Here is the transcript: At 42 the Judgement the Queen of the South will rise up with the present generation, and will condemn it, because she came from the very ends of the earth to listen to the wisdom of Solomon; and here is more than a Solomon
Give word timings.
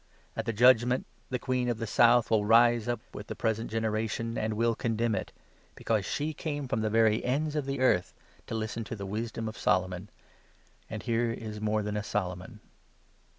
At 0.35 0.45
42 0.45 0.45
the 0.45 0.57
Judgement 0.57 1.05
the 1.29 1.37
Queen 1.37 1.69
of 1.69 1.77
the 1.77 1.85
South 1.85 2.31
will 2.31 2.43
rise 2.43 2.87
up 2.87 3.01
with 3.13 3.27
the 3.27 3.35
present 3.35 3.69
generation, 3.69 4.35
and 4.35 4.55
will 4.55 4.73
condemn 4.73 5.13
it, 5.13 5.31
because 5.75 6.05
she 6.05 6.33
came 6.33 6.67
from 6.67 6.81
the 6.81 6.89
very 6.89 7.23
ends 7.23 7.55
of 7.55 7.67
the 7.67 7.79
earth 7.81 8.11
to 8.47 8.55
listen 8.55 8.83
to 8.85 8.95
the 8.95 9.05
wisdom 9.05 9.47
of 9.47 9.59
Solomon; 9.59 10.09
and 10.89 11.03
here 11.03 11.29
is 11.29 11.61
more 11.61 11.83
than 11.83 11.95
a 11.97 12.01
Solomon 12.03 12.61